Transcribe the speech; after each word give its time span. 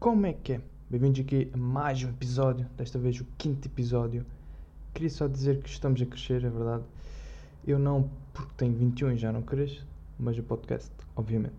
Como 0.00 0.24
é 0.24 0.32
que 0.32 0.54
é? 0.54 0.60
Bem-vindos 0.88 1.20
aqui 1.20 1.50
a 1.52 1.56
mais 1.58 2.02
um 2.02 2.08
episódio, 2.08 2.66
desta 2.74 2.98
vez 2.98 3.20
o 3.20 3.26
quinto 3.36 3.68
episódio. 3.68 4.24
Queria 4.94 5.10
só 5.10 5.28
dizer 5.28 5.60
que 5.60 5.68
estamos 5.68 6.00
a 6.00 6.06
crescer, 6.06 6.42
é 6.42 6.48
verdade. 6.48 6.84
Eu 7.66 7.78
não, 7.78 8.10
porque 8.32 8.50
tenho 8.56 8.72
21 8.72 9.12
e 9.12 9.18
já 9.18 9.30
não 9.30 9.42
cresço, 9.42 9.86
mas 10.18 10.38
o 10.38 10.42
podcast, 10.42 10.90
obviamente. 11.14 11.52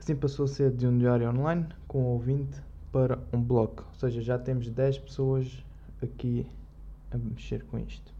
Assim 0.00 0.16
passou 0.16 0.46
a 0.46 0.48
ser 0.48 0.72
de 0.72 0.84
um 0.84 0.98
diário 0.98 1.30
online 1.30 1.68
com 1.86 2.02
um 2.02 2.06
ouvinte 2.06 2.60
para 2.90 3.20
um 3.32 3.40
blog, 3.40 3.70
ou 3.78 3.94
seja, 3.94 4.20
já 4.20 4.36
temos 4.36 4.68
10 4.68 4.98
pessoas 4.98 5.64
aqui 6.02 6.44
a 7.12 7.18
mexer 7.18 7.62
com 7.66 7.78
isto. 7.78 8.12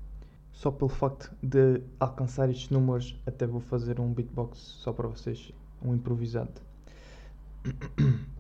Só 0.53 0.71
pelo 0.71 0.89
facto 0.89 1.35
de 1.43 1.83
alcançar 1.99 2.49
estes 2.51 2.71
números, 2.71 3.21
até 3.27 3.49
vou 3.49 3.61
fazer 3.61 3.99
um 3.99 4.13
beatbox 4.13 4.61
só 4.61 4.93
para 4.93 5.09
vocês, 5.09 5.51
um 5.83 5.93
improvisado. 5.93 6.53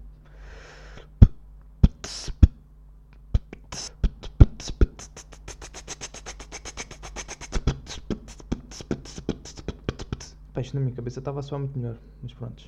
Peixe 10.70 10.74
na 10.74 10.80
minha 10.80 10.95
cabeça 10.95 11.19
estava 11.19 11.41
a 11.41 11.42
soar 11.42 11.60
muito 11.60 11.77
melhor, 11.77 11.97
mas 12.23 12.33
pronto. 12.33 12.65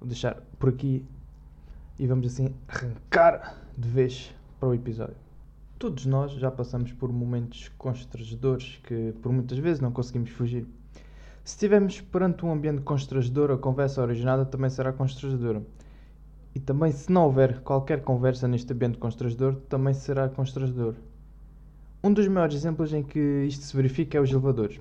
Vou 0.00 0.08
deixar 0.08 0.40
por 0.58 0.70
aqui 0.70 1.04
e 1.98 2.06
vamos 2.06 2.26
assim 2.26 2.54
arrancar 2.66 3.56
de 3.76 3.86
vez 3.86 4.34
para 4.58 4.70
o 4.70 4.74
episódio. 4.74 5.16
Todos 5.78 6.06
nós 6.06 6.32
já 6.32 6.50
passamos 6.50 6.92
por 6.92 7.12
momentos 7.12 7.70
constrangedores 7.76 8.80
que 8.84 9.12
por 9.20 9.30
muitas 9.30 9.58
vezes 9.58 9.80
não 9.80 9.92
conseguimos 9.92 10.30
fugir. 10.30 10.66
Se 11.44 11.54
estivermos 11.54 12.00
perante 12.00 12.46
um 12.46 12.52
ambiente 12.52 12.80
constrangedor, 12.80 13.50
a 13.50 13.58
conversa 13.58 14.00
originada 14.00 14.46
também 14.46 14.70
será 14.70 14.90
constrangedora. 14.90 15.62
E 16.54 16.60
também, 16.60 16.92
se 16.92 17.12
não 17.12 17.24
houver 17.24 17.60
qualquer 17.60 18.00
conversa 18.02 18.48
neste 18.48 18.72
ambiente 18.72 18.96
constrangedor, 18.96 19.56
também 19.68 19.92
será 19.92 20.30
constrangedor. 20.30 20.94
Um 22.02 22.12
dos 22.12 22.26
maiores 22.26 22.54
exemplos 22.54 22.94
em 22.94 23.02
que 23.02 23.18
isto 23.46 23.64
se 23.64 23.76
verifica 23.76 24.16
é 24.16 24.20
os 24.20 24.30
elevadores. 24.30 24.80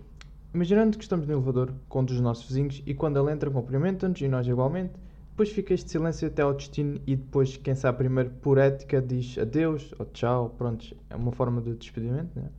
Imaginando 0.54 1.00
que 1.00 1.04
estamos 1.04 1.26
no 1.26 1.34
elevador 1.34 1.74
com 1.90 2.02
um 2.02 2.06
dos 2.06 2.22
nossos 2.22 2.48
vizinhos 2.48 2.84
e 2.86 2.94
quando 2.94 3.20
ele 3.20 3.32
entra 3.32 3.50
cumprimenta-nos 3.50 4.22
e 4.22 4.28
nós 4.28 4.46
igualmente, 4.46 4.94
depois 5.32 5.50
fica 5.50 5.74
este 5.74 5.90
silêncio 5.90 6.28
até 6.28 6.44
ao 6.44 6.54
destino 6.54 7.02
e 7.08 7.16
depois 7.16 7.58
quem 7.58 7.74
sabe 7.74 7.98
primeiro 7.98 8.30
por 8.30 8.60
ética 8.60 9.02
diz 9.02 9.36
adeus 9.40 9.92
ou 9.98 10.06
tchau, 10.06 10.54
pronto, 10.56 10.96
é 11.10 11.16
uma 11.16 11.32
forma 11.32 11.60
de 11.60 11.74
despedimento, 11.74 12.40
né? 12.40 12.50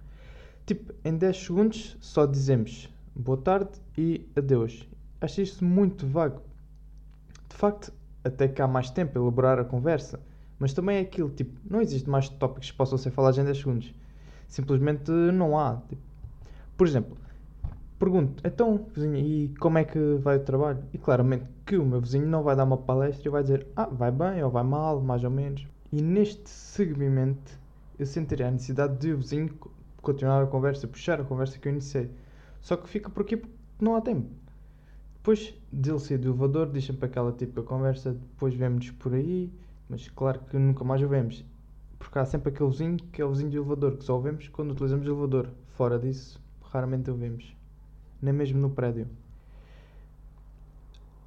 Tipo, 0.67 0.93
em 1.05 1.17
10 1.17 1.37
segundos 1.37 1.97
só 2.01 2.27
dizemos 2.27 2.91
boa 3.15 3.39
tarde 3.39 3.71
e 3.97 4.27
adeus. 4.35 4.89
Acho 5.21 5.41
isto 5.41 5.65
muito 5.65 6.05
vago. 6.05 6.43
De 7.49 7.55
facto, 7.55 7.93
até 8.25 8.49
que 8.49 8.61
há 8.61 8.67
mais 8.67 8.91
tempo 8.91 9.17
a 9.17 9.23
elaborar 9.23 9.61
a 9.61 9.65
conversa, 9.65 10.19
mas 10.59 10.73
também 10.73 10.97
é 10.97 11.01
aquilo, 11.01 11.31
tipo, 11.31 11.61
não 11.65 11.81
existe 11.81 12.11
mais 12.11 12.29
tópicos 12.29 12.73
que 12.73 12.77
possam 12.77 12.99
ser 12.99 13.13
falados 13.13 13.39
em 13.39 13.45
10 13.45 13.57
segundos. 13.57 13.95
Simplesmente 14.49 15.13
não 15.13 15.57
há. 15.57 15.77
Tipo, 15.89 16.03
por 16.77 16.89
exemplo, 16.89 17.17
pergunto, 17.99 18.43
então, 18.47 18.87
vizinho, 18.95 19.17
e 19.17 19.55
como 19.59 19.79
é 19.79 19.85
que 19.85 20.17
vai 20.17 20.37
o 20.37 20.41
trabalho? 20.41 20.83
E 20.93 20.99
claramente 20.99 21.45
que 21.65 21.77
o 21.77 21.85
meu 21.85 22.01
vizinho 22.01 22.27
não 22.27 22.43
vai 22.43 22.57
dar 22.57 22.65
uma 22.65 22.77
palestra 22.77 23.29
e 23.29 23.31
vai 23.31 23.43
dizer, 23.43 23.67
ah, 23.77 23.87
vai 23.87 24.11
bem 24.11 24.43
ou 24.43 24.51
vai 24.51 24.65
mal, 24.65 25.01
mais 25.01 25.25
ou 25.25 25.31
menos. 25.31 25.67
E 25.93 26.03
neste 26.03 26.49
segmento 26.49 27.59
eu 27.99 28.07
sentirei 28.07 28.47
a 28.47 28.51
necessidade 28.51 28.99
de 28.99 29.13
o 29.13 29.19
vizinho 29.19 29.55
continuar 30.03 30.43
a 30.43 30.47
conversa, 30.47 30.87
puxar 30.87 31.21
a 31.21 31.25
conversa 31.25 31.59
que 31.59 31.69
eu 31.69 31.73
iniciei. 31.73 32.11
Só 32.61 32.77
que 32.77 32.89
fica 32.89 33.09
por 33.09 33.23
aqui 33.23 33.37
porque 33.37 33.55
não 33.81 33.95
há 33.95 34.01
tempo. 34.01 34.29
Depois 35.17 35.55
dele 35.73 35.99
sair 35.99 36.19
do 36.19 36.29
elevador, 36.29 36.67
deixa-me 36.67 36.99
para 36.99 37.09
aquela 37.09 37.33
típica 37.33 37.63
conversa, 37.63 38.13
depois 38.13 38.55
vemos 38.55 38.91
por 38.91 39.15
aí, 39.15 39.51
mas 39.89 40.09
claro 40.09 40.41
que 40.41 40.59
nunca 40.59 40.85
mais 40.85 41.03
o 41.03 41.09
vemos. 41.09 41.45
Porque 41.99 42.19
há 42.19 42.25
sempre 42.27 42.51
aquele 42.51 42.69
vizinho 42.69 42.97
que 43.11 43.23
é 43.23 43.25
o 43.25 43.31
vizinho 43.31 43.51
do 43.51 43.57
elevador, 43.57 43.97
que 43.97 44.05
só 44.05 44.19
o 44.19 44.21
vemos 44.21 44.49
quando 44.49 44.73
utilizamos 44.73 45.07
o 45.07 45.11
elevador. 45.11 45.49
Fora 45.69 45.99
disso, 45.99 46.41
raramente 46.61 47.11
o 47.11 47.15
vemos 47.15 47.55
nem 48.25 48.33
mesmo 48.33 48.59
no 48.59 48.71
prédio. 48.71 49.07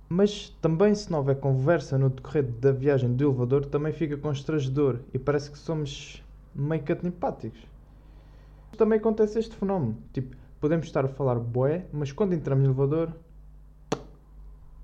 Mas 0.10 0.50
também, 0.62 0.96
se 0.96 1.12
não 1.12 1.20
houver 1.20 1.40
conversa 1.40 1.98
no 1.98 2.10
decorrer 2.10 2.44
da 2.44 2.72
viagem 2.72 3.14
do 3.14 3.24
elevador, 3.26 3.66
também 3.66 3.92
fica 3.92 4.18
constrangedor 4.18 5.00
e 5.14 5.20
parece 5.20 5.52
que 5.52 5.58
somos 5.58 6.24
meio 6.56 6.82
que 6.82 6.94
antipáticos. 6.94 7.60
Também 8.78 9.00
acontece 9.00 9.38
este 9.40 9.56
fenómeno. 9.56 9.98
Tipo, 10.14 10.36
podemos 10.62 10.86
estar 10.86 11.04
a 11.04 11.10
falar 11.10 11.40
boé, 11.40 11.86
mas 11.92 12.12
quando 12.12 12.34
entramos 12.34 12.64
no 12.64 12.72
elevador, 12.72 13.12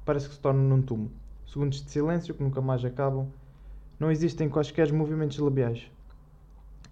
parece 0.04 0.28
que 0.28 0.36
se 0.36 0.42
torna 0.42 0.62
num 0.62 0.82
túmulo. 0.82 1.12
Segundos 1.46 1.84
de 1.84 1.90
silêncio 1.90 2.34
que 2.34 2.44
nunca 2.44 2.60
mais 2.60 2.84
acabam. 2.84 3.28
Não 4.00 4.12
existem 4.12 4.50
quaisquer 4.50 4.92
movimentos 4.92 5.38
labiais. 5.38 5.90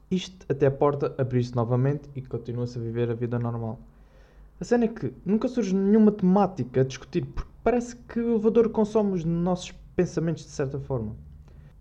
Isto 0.09 0.45
até 0.49 0.67
a 0.67 0.71
porta 0.71 1.15
abrir-se 1.17 1.55
novamente 1.55 2.09
e 2.15 2.21
continua-se 2.21 2.77
a 2.77 2.81
viver 2.81 3.09
a 3.09 3.13
vida 3.13 3.39
normal. 3.39 3.79
A 4.61 4.63
cena 4.63 4.85
é 4.85 4.87
que 4.89 5.11
nunca 5.25 5.47
surge 5.47 5.73
nenhuma 5.73 6.11
temática 6.11 6.81
a 6.81 6.83
discutir, 6.83 7.25
porque 7.25 7.49
parece 7.63 7.95
que 7.95 8.19
o 8.19 8.33
elevador 8.33 8.69
consome 8.69 9.13
os 9.13 9.25
nossos 9.25 9.71
pensamentos 9.95 10.43
de 10.43 10.51
certa 10.51 10.79
forma. 10.79 11.15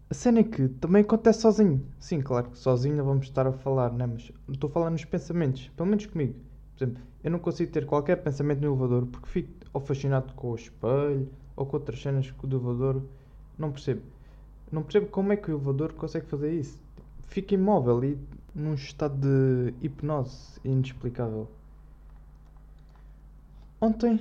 A 0.08 0.14
cena 0.14 0.40
é 0.40 0.44
que 0.44 0.66
também 0.66 1.02
acontece 1.02 1.42
sozinho. 1.42 1.84
Sim, 1.98 2.22
claro 2.22 2.48
que 2.48 2.56
sozinho 2.56 2.96
não 2.96 3.04
vamos 3.04 3.26
estar 3.26 3.46
a 3.46 3.52
falar, 3.52 3.92
né? 3.92 4.06
mas 4.06 4.32
estou 4.48 4.70
a 4.70 4.72
falar 4.72 4.88
nos 4.88 5.04
pensamentos, 5.04 5.68
pelo 5.76 5.90
menos 5.90 6.06
comigo. 6.06 6.32
Por 6.74 6.84
exemplo, 6.84 7.02
eu 7.22 7.30
não 7.30 7.38
consigo 7.38 7.70
ter 7.70 7.84
qualquer 7.84 8.16
pensamento 8.16 8.62
no 8.62 8.68
elevador 8.68 9.04
porque 9.08 9.28
fico 9.28 9.50
ou 9.74 9.80
fascinado 9.82 10.32
com 10.32 10.52
o 10.52 10.54
espelho 10.54 11.28
ou 11.56 11.66
com 11.66 11.76
outras 11.76 12.00
cenas 12.00 12.32
do 12.42 12.56
elevador. 12.56 13.02
Não 13.58 13.70
percebo. 13.70 14.00
Não 14.72 14.82
percebo 14.82 15.08
como 15.08 15.34
é 15.34 15.36
que 15.36 15.50
o 15.50 15.54
elevador 15.56 15.92
consegue 15.92 16.24
fazer 16.24 16.50
isso. 16.54 16.80
Fica 17.24 17.52
imóvel 17.52 18.02
e 18.04 18.18
num 18.54 18.72
estado 18.72 19.18
de 19.20 19.74
hipnose 19.82 20.58
inexplicável. 20.64 21.46
Ontem, 23.82 24.20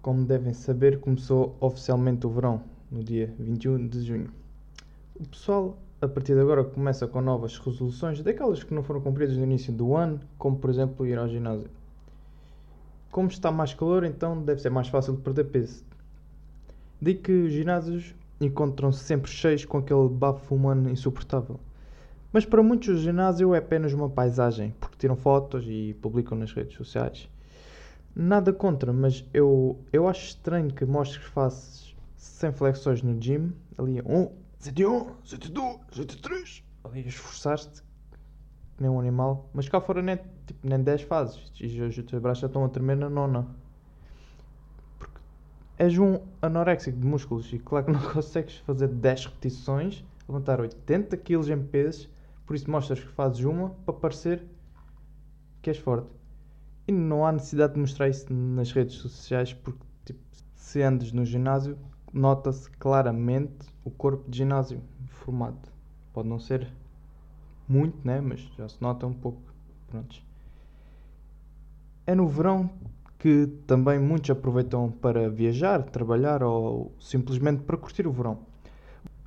como 0.00 0.24
devem 0.24 0.54
saber, 0.54 1.00
começou 1.00 1.54
oficialmente 1.60 2.26
o 2.26 2.30
verão, 2.30 2.62
no 2.90 3.04
dia 3.04 3.30
21 3.38 3.88
de 3.88 4.00
junho. 4.00 4.30
O 5.20 5.28
pessoal, 5.28 5.76
a 6.00 6.08
partir 6.08 6.32
de 6.32 6.40
agora, 6.40 6.64
começa 6.64 7.06
com 7.06 7.20
novas 7.20 7.58
resoluções, 7.58 8.22
daquelas 8.22 8.64
que 8.64 8.72
não 8.72 8.82
foram 8.82 9.02
cumpridas 9.02 9.36
no 9.36 9.44
início 9.44 9.70
do 9.70 9.94
ano, 9.94 10.18
como 10.38 10.56
por 10.56 10.70
exemplo 10.70 11.06
ir 11.06 11.18
ao 11.18 11.28
ginásio. 11.28 11.68
Como 13.10 13.28
está 13.28 13.52
mais 13.52 13.74
calor, 13.74 14.02
então 14.02 14.42
deve 14.42 14.62
ser 14.62 14.70
mais 14.70 14.88
fácil 14.88 15.14
de 15.14 15.20
perder 15.20 15.44
peso. 15.44 15.84
Daí 16.98 17.16
que 17.16 17.32
os 17.32 17.52
ginásios 17.52 18.14
encontram-se 18.40 19.04
sempre 19.04 19.30
cheios 19.30 19.66
com 19.66 19.76
aquele 19.76 20.08
bafo 20.08 20.54
humano 20.54 20.88
insuportável. 20.88 21.60
Mas 22.32 22.46
para 22.46 22.62
muitos 22.62 22.88
o 22.88 22.98
ginásio 22.98 23.54
é 23.54 23.58
apenas 23.58 23.92
uma 23.92 24.08
paisagem, 24.08 24.74
porque 24.80 24.96
tiram 24.96 25.16
fotos 25.16 25.66
e 25.68 25.94
publicam 26.00 26.38
nas 26.38 26.50
redes 26.54 26.74
sociais. 26.78 27.28
Nada 28.18 28.50
contra, 28.50 28.94
mas 28.94 29.22
eu, 29.34 29.78
eu 29.92 30.08
acho 30.08 30.28
estranho 30.28 30.72
que 30.72 30.86
mostres 30.86 31.22
que 31.22 31.28
fazes 31.28 31.94
100 32.16 32.52
flexões 32.52 33.02
no 33.02 33.20
gym, 33.20 33.52
ali 33.76 34.00
1, 34.00 34.32
101, 34.58 35.16
102, 35.22 35.80
103, 35.92 36.64
ali 36.84 37.00
a 37.00 37.08
esforçar-te, 37.08 37.82
nem 38.80 38.88
um 38.88 38.98
animal, 38.98 39.50
mas 39.52 39.68
cá 39.68 39.82
fora 39.82 40.00
nem, 40.00 40.16
tipo, 40.46 40.66
nem 40.66 40.82
10 40.82 41.02
fazes, 41.02 41.52
e 41.60 41.78
os 41.82 41.94
teus 41.94 42.22
braços 42.22 42.40
já 42.40 42.46
estão 42.46 42.64
a 42.64 42.70
tremer 42.70 42.96
na 42.96 43.10
nona. 43.10 43.46
Porque 44.98 45.20
és 45.76 45.98
um 45.98 46.18
anoréxico 46.40 46.98
de 46.98 47.06
músculos 47.06 47.52
e 47.52 47.58
claro 47.58 47.84
que 47.84 47.92
não 47.92 48.00
consegues 48.14 48.56
fazer 48.60 48.88
10 48.88 49.26
repetições, 49.26 50.02
levantar 50.26 50.58
80 50.58 51.18
kg 51.18 51.50
em 51.50 51.62
pesos, 51.62 52.08
por 52.46 52.56
isso 52.56 52.70
mostras 52.70 52.98
que 52.98 53.08
fazes 53.08 53.44
uma 53.44 53.68
para 53.84 53.92
parecer 53.92 54.42
que 55.60 55.68
és 55.68 55.76
forte. 55.76 56.15
E 56.88 56.92
não 56.92 57.26
há 57.26 57.32
necessidade 57.32 57.74
de 57.74 57.80
mostrar 57.80 58.08
isso 58.08 58.32
nas 58.32 58.70
redes 58.70 58.96
sociais 58.96 59.52
porque, 59.52 59.84
tipo, 60.04 60.20
se 60.54 60.82
andas 60.82 61.10
no 61.10 61.24
ginásio, 61.24 61.76
nota-se 62.12 62.70
claramente 62.70 63.66
o 63.84 63.90
corpo 63.90 64.30
de 64.30 64.38
ginásio 64.38 64.80
formado. 65.08 65.68
Pode 66.12 66.28
não 66.28 66.38
ser 66.38 66.68
muito, 67.68 67.98
né? 68.06 68.20
Mas 68.20 68.40
já 68.56 68.68
se 68.68 68.80
nota 68.80 69.06
um 69.06 69.12
pouco. 69.12 69.42
Prontos. 69.88 70.24
É 72.06 72.14
no 72.14 72.28
verão 72.28 72.70
que 73.18 73.48
também 73.66 73.98
muitos 73.98 74.30
aproveitam 74.30 74.90
para 74.90 75.28
viajar, 75.28 75.82
trabalhar 75.82 76.42
ou 76.42 76.92
simplesmente 77.00 77.62
para 77.62 77.76
curtir 77.76 78.06
o 78.06 78.12
verão. 78.12 78.38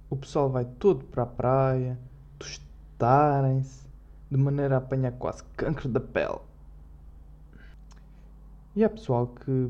O 0.09 0.15
pessoal 0.15 0.49
vai 0.49 0.65
todo 0.65 1.03
para 1.05 1.23
a 1.23 1.25
praia, 1.25 1.99
tostarem-se, 2.37 3.87
de 4.31 4.37
maneira 4.37 4.75
a 4.75 4.77
apanhar 4.77 5.11
quase 5.13 5.43
cancro 5.55 5.89
da 5.89 5.99
pele. 5.99 6.48
E 8.79 8.83
há 8.85 8.89
pessoal 8.89 9.27
que 9.27 9.69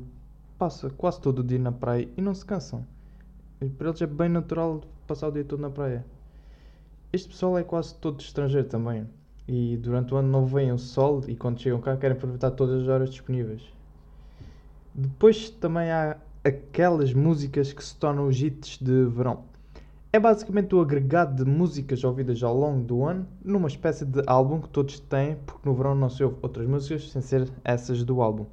passa 0.55 0.87
quase 0.91 1.19
todo 1.19 1.39
o 1.39 1.43
dia 1.43 1.57
na 1.57 1.71
praia 1.71 2.07
e 2.15 2.21
não 2.21 2.31
se 2.35 2.45
cansam. 2.45 2.85
E 3.59 3.67
para 3.67 3.87
eles 3.87 3.99
é 4.03 4.05
bem 4.05 4.29
natural 4.29 4.81
passar 5.07 5.29
o 5.29 5.31
dia 5.31 5.43
todo 5.43 5.61
na 5.61 5.69
praia. 5.71 6.05
Este 7.11 7.29
pessoal 7.29 7.57
é 7.57 7.63
quase 7.63 7.95
todo 7.95 8.21
estrangeiro 8.21 8.67
também. 8.67 9.07
E 9.47 9.77
durante 9.77 10.13
o 10.13 10.17
ano 10.17 10.27
não 10.27 10.45
vem 10.45 10.71
o 10.71 10.77
sol 10.77 11.23
e 11.27 11.35
quando 11.35 11.59
chegam 11.59 11.81
cá 11.81 11.97
querem 11.97 12.15
aproveitar 12.15 12.51
todas 12.51 12.83
as 12.83 12.87
horas 12.87 13.09
disponíveis. 13.09 13.63
Depois 14.93 15.49
também 15.49 15.89
há 15.89 16.15
aquelas 16.43 17.11
músicas 17.11 17.73
que 17.73 17.83
se 17.83 17.95
tornam 17.95 18.27
os 18.27 18.39
hits 18.39 18.77
de 18.77 19.05
verão. 19.05 19.43
É 20.13 20.19
basicamente 20.19 20.75
o 20.75 20.81
agregado 20.81 21.43
de 21.43 21.49
músicas 21.49 22.03
ouvidas 22.03 22.43
ao 22.43 22.55
longo 22.55 22.83
do 22.83 23.03
ano 23.03 23.25
numa 23.43 23.69
espécie 23.69 24.05
de 24.05 24.21
álbum 24.27 24.61
que 24.61 24.69
todos 24.69 24.99
têm, 24.99 25.35
porque 25.47 25.67
no 25.67 25.73
verão 25.73 25.95
não 25.95 26.11
se 26.11 26.23
ouve 26.23 26.37
outras 26.43 26.67
músicas 26.67 27.09
sem 27.09 27.23
ser 27.23 27.49
essas 27.63 28.03
do 28.03 28.21
álbum. 28.21 28.45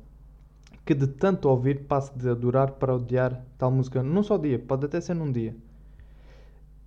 Que 0.87 0.95
de 0.95 1.07
tanto 1.07 1.51
ouvir 1.51 1.81
passa 1.81 2.19
de 2.19 2.27
adorar 2.31 2.71
para 2.71 2.95
odiar 2.95 3.45
tal 3.59 3.71
música 3.71 4.03
num 4.03 4.23
só 4.23 4.39
dia, 4.39 4.59
pode 4.59 4.87
até 4.87 4.99
ser 4.99 5.13
num 5.13 5.31
dia. 5.31 5.55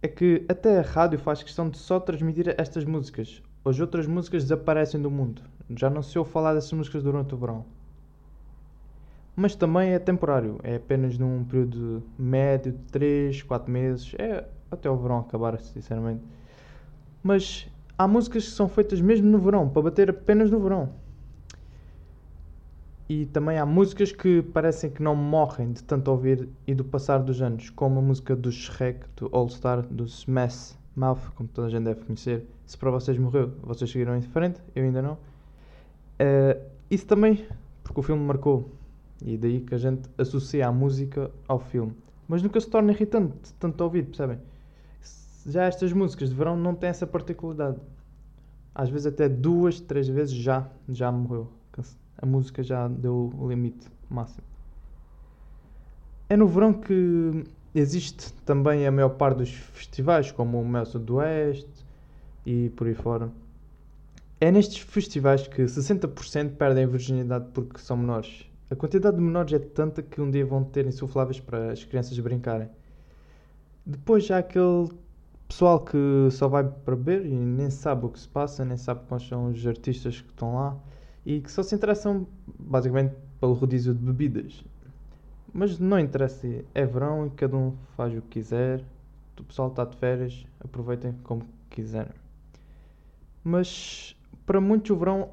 É 0.01 0.07
que 0.07 0.43
até 0.49 0.79
a 0.79 0.81
rádio 0.81 1.19
faz 1.19 1.43
questão 1.43 1.69
de 1.69 1.77
só 1.77 1.99
transmitir 1.99 2.55
estas 2.57 2.83
músicas. 2.83 3.43
As 3.63 3.79
outras 3.79 4.07
músicas 4.07 4.41
desaparecem 4.41 4.99
do 4.99 5.11
mundo. 5.11 5.43
Já 5.75 5.87
não 5.87 6.01
se 6.01 6.17
ouve 6.17 6.31
falar 6.31 6.55
dessas 6.55 6.73
músicas 6.73 7.03
durante 7.03 7.35
o 7.35 7.37
verão 7.37 7.63
mas 9.39 9.55
também 9.55 9.91
é 9.91 9.99
temporário, 9.99 10.59
é 10.63 10.75
apenas 10.75 11.17
num 11.17 11.45
período 11.45 12.03
médio 12.17 12.73
de 12.73 12.77
3, 12.91 13.41
4 13.43 13.71
meses, 13.71 14.13
é 14.19 14.43
até 14.69 14.89
o 14.89 14.97
verão 14.97 15.19
acabar, 15.19 15.57
sinceramente. 15.61 16.21
Mas 17.23 17.65
há 17.97 18.05
músicas 18.05 18.43
que 18.43 18.51
são 18.51 18.67
feitas 18.67 18.99
mesmo 18.99 19.29
no 19.29 19.39
verão, 19.39 19.69
para 19.69 19.83
bater 19.83 20.09
apenas 20.09 20.51
no 20.51 20.59
verão. 20.59 20.89
E 23.09 23.25
também 23.25 23.57
há 23.57 23.65
músicas 23.65 24.11
que 24.11 24.43
parecem 24.43 24.91
que 24.91 25.01
não 25.01 25.15
morrem 25.15 25.71
de 25.71 25.83
tanto 25.83 26.11
ouvir 26.11 26.47
e 26.67 26.75
do 26.75 26.85
passar 26.85 27.17
dos 27.17 27.41
anos, 27.41 27.71
como 27.71 27.97
a 27.97 28.01
música 28.03 28.35
do 28.35 28.51
Shrek, 28.51 29.03
do 29.17 29.27
All 29.31 29.49
Star, 29.49 29.81
do 29.81 30.05
Smash 30.05 30.77
Mouth, 30.95 31.31
como 31.33 31.49
toda 31.49 31.67
a 31.67 31.71
gente 31.71 31.85
deve 31.85 32.05
conhecer. 32.05 32.45
Se 32.67 32.77
para 32.77 32.91
vocês 32.91 33.17
morreu, 33.17 33.51
vocês 33.63 33.89
seguiram 33.89 34.15
em 34.15 34.21
frente, 34.21 34.61
eu 34.75 34.83
ainda 34.83 35.01
não. 35.01 35.13
Uh, 35.13 36.61
isso 36.91 37.07
também, 37.07 37.47
porque 37.83 37.99
o 37.99 38.03
filme 38.03 38.23
marcou 38.23 38.69
e 39.25 39.37
daí 39.37 39.61
que 39.61 39.73
a 39.73 39.79
gente 39.79 40.07
associa 40.15 40.67
a 40.67 40.71
música 40.71 41.31
ao 41.47 41.59
filme. 41.59 41.95
Mas 42.27 42.43
nunca 42.43 42.61
se 42.61 42.69
torna 42.69 42.91
irritante 42.91 43.51
tanto 43.59 43.83
ouvir, 43.83 44.05
percebem? 44.05 44.37
Já 45.47 45.63
estas 45.63 45.91
músicas 45.93 46.29
de 46.29 46.35
verão 46.35 46.55
não 46.55 46.75
têm 46.75 46.91
essa 46.91 47.07
particularidade. 47.07 47.79
Às 48.75 48.91
vezes 48.91 49.07
até 49.07 49.27
duas, 49.27 49.79
três 49.79 50.07
vezes 50.07 50.35
já, 50.35 50.69
já 50.87 51.11
morreu. 51.11 51.49
A 52.21 52.25
música 52.25 52.61
já 52.61 52.87
deu 52.87 53.31
o 53.37 53.47
limite 53.47 53.87
máximo. 54.09 54.43
É 56.27 56.37
no 56.37 56.47
verão 56.47 56.73
que 56.73 57.43
existe 57.73 58.33
também 58.45 58.85
a 58.85 58.91
maior 58.91 59.09
parte 59.09 59.37
dos 59.37 59.51
festivais, 59.51 60.31
como 60.31 60.61
o 60.61 60.67
Melson 60.67 60.99
do 60.99 61.15
Oeste 61.15 61.85
e 62.45 62.69
por 62.75 62.87
aí 62.87 62.93
fora. 62.93 63.31
É 64.39 64.51
nestes 64.51 64.79
festivais 64.79 65.47
que 65.47 65.63
60% 65.63 66.55
perdem 66.55 66.83
a 66.83 66.87
virginidade 66.87 67.47
porque 67.53 67.79
são 67.79 67.97
menores 67.97 68.49
a 68.71 68.75
quantidade 68.75 69.15
de 69.17 69.23
menores 69.23 69.51
é 69.51 69.57
tanta 69.57 70.03
que 70.03 70.21
um 70.21 70.29
dia 70.29 70.45
vão 70.45 70.63
ter 70.63 70.85
insufláveis 70.85 71.39
para 71.39 71.71
as 71.71 71.83
crianças 71.83 72.17
brincarem. 72.19 72.69
Depois 73.83 74.29
há 74.29 74.37
aquele 74.37 74.89
pessoal 75.47 75.83
que 75.83 75.97
só 76.29 76.47
vai 76.47 76.63
para 76.63 76.95
beber 76.95 77.25
e 77.25 77.33
nem 77.33 77.71
sabe 77.71 78.05
o 78.05 78.09
que 78.09 78.19
se 78.19 78.27
passa, 78.27 78.63
nem 78.63 78.77
sabe 78.77 79.01
quais 79.07 79.27
são 79.27 79.49
os 79.49 79.65
artistas 79.65 80.21
que 80.21 80.29
estão 80.29 80.53
lá 80.53 80.77
e 81.29 81.41
que 81.41 81.51
só 81.51 81.61
se 81.61 81.75
interessam 81.75 82.25
basicamente 82.57 83.13
pelo 83.39 83.53
rodízio 83.53 83.93
de 83.93 84.03
bebidas. 84.03 84.65
Mas 85.53 85.77
não 85.77 85.99
interessa, 85.99 86.47
é 86.73 86.85
verão 86.87 87.27
e 87.27 87.29
cada 87.29 87.55
um 87.55 87.75
faz 87.95 88.17
o 88.17 88.21
que 88.23 88.39
quiser. 88.39 88.83
O 89.39 89.43
pessoal 89.43 89.67
está 89.67 89.85
de 89.85 89.95
férias, 89.97 90.43
aproveitem 90.59 91.13
como 91.23 91.43
quiserem. 91.69 92.15
Mas 93.43 94.17
para 94.43 94.59
muitos 94.59 94.89
o 94.89 94.95
verão 94.95 95.29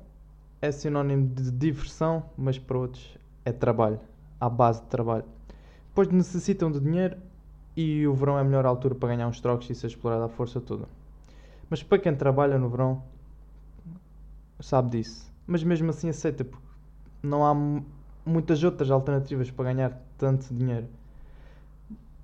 é 0.60 0.70
sinónimo 0.70 1.28
de 1.28 1.50
diversão, 1.50 2.24
mas 2.36 2.58
para 2.58 2.76
outros 2.76 3.16
é 3.42 3.50
trabalho, 3.50 3.98
à 4.38 4.50
base 4.50 4.82
de 4.82 4.88
trabalho. 4.88 5.24
Depois 5.88 6.08
necessitam 6.08 6.70
de 6.70 6.78
dinheiro 6.78 7.16
e 7.74 8.06
o 8.06 8.12
verão 8.12 8.36
é 8.36 8.42
a 8.42 8.44
melhor 8.44 8.66
altura 8.66 8.94
para 8.94 9.08
ganhar 9.08 9.28
uns 9.28 9.40
trocos 9.40 9.70
e 9.70 9.74
ser 9.74 9.86
explorado 9.86 10.24
à 10.24 10.28
força 10.28 10.60
toda. 10.60 10.84
Mas 11.70 11.82
para 11.82 11.98
quem 11.98 12.14
trabalha 12.14 12.58
no 12.58 12.68
verão, 12.68 13.02
sabe 14.60 14.90
disso. 14.90 15.34
Mas 15.46 15.62
mesmo 15.62 15.90
assim 15.90 16.08
aceita, 16.08 16.44
porque 16.44 16.66
não 17.22 17.44
há 17.44 17.54
muitas 18.24 18.62
outras 18.64 18.90
alternativas 18.90 19.50
para 19.50 19.72
ganhar 19.72 20.02
tanto 20.18 20.52
dinheiro. 20.52 20.88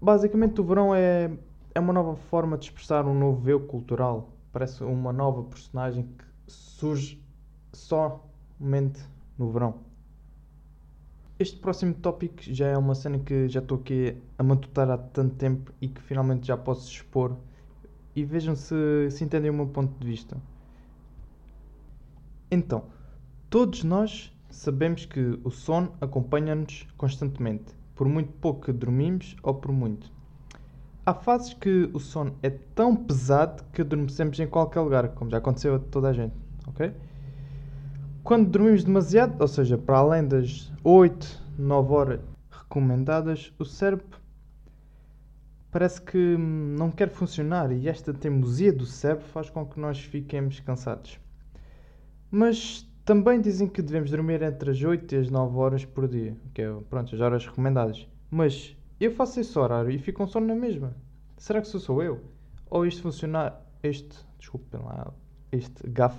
Basicamente, 0.00 0.60
o 0.60 0.64
verão 0.64 0.94
é, 0.94 1.30
é 1.74 1.80
uma 1.80 1.92
nova 1.92 2.16
forma 2.16 2.58
de 2.58 2.64
expressar 2.64 3.06
um 3.06 3.16
novo 3.16 3.48
eu 3.48 3.60
cultural. 3.60 4.28
Parece 4.52 4.82
uma 4.82 5.12
nova 5.12 5.44
personagem 5.44 6.02
que 6.18 6.24
surge 6.48 7.22
somente 7.72 9.00
no 9.38 9.50
verão. 9.50 9.74
Este 11.38 11.58
próximo 11.58 11.94
tópico 11.94 12.42
já 12.42 12.68
é 12.68 12.76
uma 12.76 12.94
cena 12.94 13.18
que 13.18 13.48
já 13.48 13.60
estou 13.60 13.78
aqui 13.78 14.16
a 14.38 14.42
matutar 14.42 14.90
há 14.90 14.98
tanto 14.98 15.34
tempo 15.36 15.72
e 15.80 15.88
que 15.88 16.00
finalmente 16.00 16.46
já 16.46 16.56
posso 16.56 16.90
expor. 16.90 17.36
E 18.14 18.24
vejam 18.24 18.54
se, 18.54 19.10
se 19.10 19.24
entendem 19.24 19.50
o 19.50 19.54
meu 19.54 19.66
ponto 19.66 19.98
de 19.98 20.06
vista. 20.06 20.36
Então, 22.50 22.84
todos 23.52 23.84
nós 23.84 24.32
sabemos 24.48 25.04
que 25.04 25.38
o 25.44 25.50
sono 25.50 25.92
acompanha-nos 26.00 26.88
constantemente, 26.96 27.74
por 27.94 28.08
muito 28.08 28.32
pouco 28.40 28.62
que 28.62 28.72
dormimos 28.72 29.36
ou 29.42 29.52
por 29.52 29.70
muito. 29.70 30.10
Há 31.04 31.12
fases 31.12 31.52
que 31.52 31.90
o 31.92 32.00
sono 32.00 32.34
é 32.42 32.48
tão 32.48 32.96
pesado 32.96 33.62
que 33.70 33.82
adormecemos 33.82 34.40
em 34.40 34.46
qualquer 34.46 34.80
lugar, 34.80 35.08
como 35.10 35.30
já 35.30 35.36
aconteceu 35.36 35.74
a 35.74 35.78
toda 35.78 36.08
a 36.08 36.12
gente, 36.14 36.34
ok? 36.66 36.94
Quando 38.24 38.48
dormimos 38.48 38.84
demasiado, 38.84 39.38
ou 39.38 39.46
seja, 39.46 39.76
para 39.76 39.98
além 39.98 40.26
das 40.26 40.72
8, 40.82 41.42
9 41.58 41.92
horas 41.92 42.20
recomendadas, 42.50 43.52
o 43.58 43.66
cérebro 43.66 44.06
parece 45.70 46.00
que 46.00 46.38
não 46.38 46.90
quer 46.90 47.10
funcionar 47.10 47.70
e 47.70 47.86
esta 47.86 48.14
teimosia 48.14 48.72
do 48.72 48.86
cérebro 48.86 49.26
faz 49.26 49.50
com 49.50 49.66
que 49.66 49.78
nós 49.78 49.98
fiquemos 49.98 50.58
cansados. 50.60 51.20
Mas 52.30 52.90
também 53.04 53.40
dizem 53.40 53.68
que 53.68 53.82
devemos 53.82 54.10
dormir 54.10 54.42
entre 54.42 54.70
as 54.70 54.82
8 54.82 55.14
e 55.14 55.18
as 55.18 55.30
9 55.30 55.56
horas 55.56 55.84
por 55.84 56.06
dia, 56.06 56.36
que 56.54 56.62
é 56.62 56.72
pronto, 56.88 57.14
as 57.14 57.20
horas 57.20 57.46
recomendadas. 57.46 58.06
Mas 58.30 58.76
eu 59.00 59.10
faço 59.10 59.40
esse 59.40 59.58
horário 59.58 59.90
e 59.90 59.98
fico 59.98 60.18
com 60.18 60.26
sono 60.26 60.46
na 60.46 60.54
mesma. 60.54 60.94
Será 61.36 61.60
que 61.60 61.68
sou 61.68 61.80
sou 61.80 62.02
eu? 62.02 62.20
Ou 62.70 62.86
isto 62.86 63.02
funcionar, 63.02 63.60
este, 63.82 64.16
desculpem 64.38 64.80
lá, 64.80 65.12
este 65.50 65.86
gaf 65.88 66.16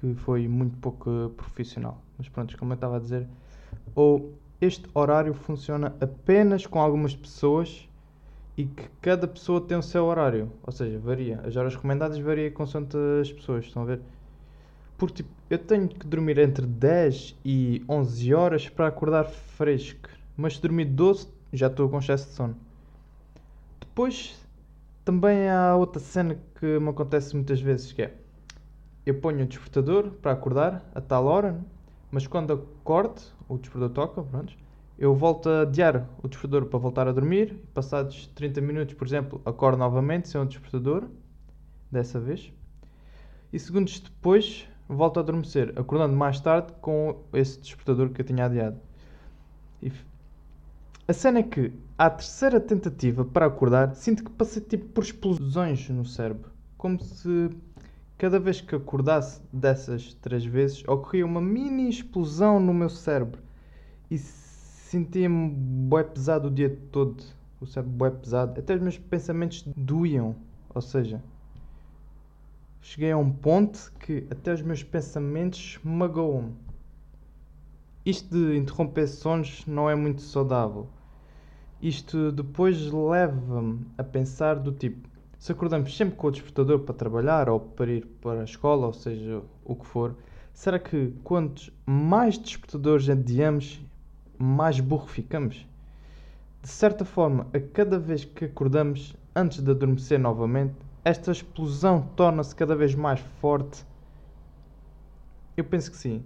que 0.00 0.14
foi 0.14 0.46
muito 0.46 0.76
pouco 0.78 1.32
profissional. 1.36 2.02
Mas 2.16 2.28
pronto, 2.28 2.56
como 2.56 2.72
eu 2.72 2.76
estava 2.76 2.96
a 2.96 3.00
dizer, 3.00 3.26
ou 3.94 4.34
este 4.60 4.88
horário 4.94 5.34
funciona 5.34 5.94
apenas 6.00 6.66
com 6.66 6.80
algumas 6.80 7.14
pessoas 7.14 7.88
e 8.56 8.64
que 8.64 8.88
cada 9.00 9.26
pessoa 9.26 9.60
tem 9.60 9.76
o 9.76 9.82
seu 9.82 10.04
horário, 10.04 10.52
ou 10.64 10.72
seja, 10.72 10.98
varia. 10.98 11.40
As 11.44 11.56
horas 11.56 11.74
recomendadas 11.74 12.18
varia 12.18 12.50
consoante 12.50 12.96
as 13.20 13.32
pessoas, 13.32 13.64
estão 13.64 13.82
a 13.82 13.86
ver? 13.86 14.00
Porque 14.98 15.22
tipo, 15.22 15.30
eu 15.48 15.58
tenho 15.58 15.88
que 15.88 16.06
dormir 16.06 16.38
entre 16.38 16.66
10 16.66 17.36
e 17.44 17.82
11 17.88 18.34
horas 18.34 18.68
para 18.68 18.88
acordar 18.88 19.24
fresco, 19.24 20.10
mas 20.36 20.56
se 20.56 20.62
dormir 20.62 20.84
12 20.84 21.28
já 21.52 21.68
estou 21.68 21.88
com 21.88 21.98
excesso 21.98 22.28
de 22.28 22.34
sono. 22.34 22.56
Depois 23.80 24.36
também 25.04 25.48
há 25.48 25.74
outra 25.74 26.00
cena 26.00 26.36
que 26.58 26.78
me 26.78 26.90
acontece 26.90 27.34
muitas 27.34 27.60
vezes 27.60 27.92
que 27.92 28.02
é 28.02 28.14
eu 29.08 29.14
ponho 29.14 29.42
o 29.42 29.46
despertador 29.46 30.10
para 30.10 30.32
acordar 30.32 30.84
a 30.94 31.00
tal 31.00 31.24
hora, 31.24 31.52
né? 31.52 31.64
mas 32.10 32.26
quando 32.26 32.52
acordo, 32.52 33.22
o 33.48 33.56
despertador 33.56 33.94
toca, 33.94 34.22
pronto, 34.22 34.54
eu 34.98 35.14
volto 35.14 35.48
a 35.48 35.62
adiar 35.62 36.06
o 36.22 36.28
despertador 36.28 36.68
para 36.68 36.78
voltar 36.78 37.08
a 37.08 37.12
dormir. 37.12 37.56
Passados 37.72 38.26
30 38.34 38.60
minutos, 38.60 38.94
por 38.94 39.06
exemplo, 39.06 39.40
acordo 39.46 39.78
novamente 39.78 40.28
sem 40.28 40.38
o 40.38 40.44
despertador, 40.44 41.08
dessa 41.90 42.20
vez. 42.20 42.52
E 43.50 43.58
segundos 43.58 43.98
depois, 43.98 44.68
volto 44.88 45.18
a 45.18 45.20
adormecer, 45.20 45.72
acordando 45.76 46.16
mais 46.16 46.40
tarde 46.40 46.72
com 46.80 47.22
esse 47.32 47.60
despertador 47.60 48.10
que 48.10 48.20
eu 48.20 48.26
tinha 48.26 48.46
adiado. 48.46 48.80
E 49.82 49.92
a 51.06 51.12
cena 51.12 51.40
é 51.40 51.42
que, 51.42 51.72
à 51.96 52.10
terceira 52.10 52.60
tentativa 52.60 53.24
para 53.24 53.46
acordar, 53.46 53.94
sinto 53.94 54.24
que 54.24 54.30
passei 54.30 54.62
tipo 54.62 54.86
por 54.86 55.04
explosões 55.04 55.88
no 55.88 56.04
cérebro. 56.04 56.50
Como 56.76 57.00
se 57.00 57.50
Cada 58.18 58.40
vez 58.40 58.60
que 58.60 58.74
acordasse 58.74 59.40
dessas 59.52 60.12
três 60.14 60.44
vezes, 60.44 60.82
ocorria 60.88 61.24
uma 61.24 61.40
mini 61.40 61.88
explosão 61.88 62.58
no 62.58 62.74
meu 62.74 62.90
cérebro 62.90 63.40
e 64.10 64.18
sentia-me 64.18 65.50
bué 65.50 66.02
pesado 66.02 66.48
o 66.48 66.50
dia 66.50 66.76
todo. 66.90 67.22
O 67.60 67.66
cérebro 67.66 67.94
bué 67.96 68.10
pesado. 68.10 68.58
Até 68.58 68.74
os 68.74 68.80
meus 68.80 68.98
pensamentos 68.98 69.62
doíam. 69.76 70.34
Ou 70.74 70.80
seja, 70.80 71.22
cheguei 72.80 73.12
a 73.12 73.16
um 73.16 73.30
ponto 73.30 73.92
que 74.00 74.26
até 74.30 74.52
os 74.52 74.62
meus 74.62 74.82
pensamentos 74.82 75.78
magoam-me. 75.82 76.54
Isto 78.04 78.28
de 78.30 78.56
interromper 78.56 79.06
sonhos 79.06 79.66
não 79.66 79.88
é 79.88 79.94
muito 79.94 80.22
saudável. 80.22 80.88
Isto 81.80 82.32
depois 82.32 82.90
leva-me 82.90 83.86
a 83.96 84.02
pensar 84.02 84.54
do 84.56 84.72
tipo 84.72 85.08
se 85.38 85.52
acordamos 85.52 85.96
sempre 85.96 86.16
com 86.16 86.26
o 86.26 86.30
despertador 86.32 86.80
para 86.80 86.94
trabalhar 86.94 87.48
ou 87.48 87.60
para 87.60 87.92
ir 87.92 88.04
para 88.20 88.40
a 88.40 88.44
escola, 88.44 88.88
ou 88.88 88.92
seja, 88.92 89.40
o 89.64 89.76
que 89.76 89.86
for, 89.86 90.16
será 90.52 90.80
que 90.80 91.14
quantos 91.22 91.70
mais 91.86 92.36
despertadores 92.36 93.08
adiamos, 93.08 93.80
mais 94.36 94.80
burro 94.80 95.06
ficamos? 95.06 95.64
De 96.60 96.68
certa 96.68 97.04
forma, 97.04 97.46
a 97.54 97.60
cada 97.60 98.00
vez 98.00 98.24
que 98.24 98.46
acordamos, 98.46 99.14
antes 99.34 99.62
de 99.62 99.70
adormecer 99.70 100.18
novamente, 100.18 100.74
esta 101.08 101.32
explosão 101.32 102.02
torna-se 102.14 102.54
cada 102.54 102.76
vez 102.76 102.94
mais 102.94 103.18
forte? 103.40 103.82
Eu 105.56 105.64
penso 105.64 105.90
que 105.90 105.96
sim. 105.96 106.22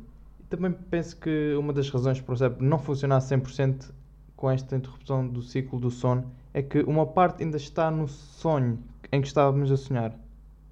Também 0.51 0.73
penso 0.73 1.17
que 1.17 1.55
uma 1.55 1.73
das 1.73 1.89
razões 1.89 2.21
para 2.21 2.35
o 2.35 2.37
cérebro 2.37 2.65
não 2.65 2.81
funcionar 2.81 3.21
100% 3.21 3.93
com 4.37 4.51
esta 4.51 4.75
interrupção 4.75 5.27
do 5.27 5.41
ciclo 5.41 5.79
do 5.79 5.89
sono 5.89 6.29
é 6.53 6.61
que 6.63 6.81
uma 6.81 7.07
parte 7.07 7.45
ainda 7.45 7.57
está 7.57 7.93
no 7.93 8.09
sonho 8.09 8.77
em 9.13 9.21
que 9.21 9.29
estávamos 9.29 9.71
a 9.71 9.77
sonhar. 9.77 10.19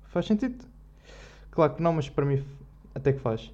Faz 0.08 0.26
sentido? 0.26 0.64
Claro 1.52 1.76
que 1.76 1.82
não, 1.82 1.92
mas 1.92 2.08
para 2.08 2.26
mim 2.26 2.44
até 2.92 3.12
que 3.12 3.20
faz. 3.20 3.52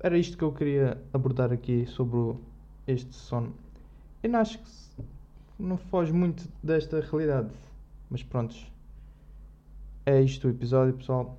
Era 0.00 0.18
isto 0.18 0.36
que 0.36 0.42
eu 0.42 0.52
queria 0.52 1.00
abordar 1.12 1.52
aqui 1.52 1.86
sobre 1.86 2.36
este 2.84 3.14
sono. 3.14 3.54
Eu 4.24 4.30
não 4.30 4.40
acho 4.40 4.58
que 4.58 4.70
não 5.56 5.76
foge 5.76 6.12
muito 6.12 6.48
desta 6.60 7.00
realidade. 7.00 7.50
Mas 8.10 8.24
prontos. 8.24 8.70
É 10.06 10.20
isto 10.20 10.48
o 10.48 10.50
episódio, 10.50 10.94
pessoal. 10.94 11.38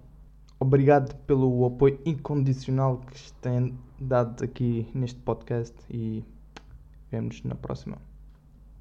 Obrigado 0.59 1.15
pelo 1.25 1.65
apoio 1.65 1.99
incondicional 2.05 2.99
que 2.99 3.33
têm 3.33 3.77
dado 3.99 4.43
aqui 4.43 4.87
neste 4.93 5.19
podcast 5.19 5.75
e 5.89 6.23
vemos 7.09 7.41
na 7.43 7.55
próxima. 7.55 8.10